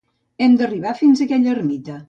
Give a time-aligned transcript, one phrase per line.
[0.45, 1.99] Hem d'arribar fins en aquella ermita.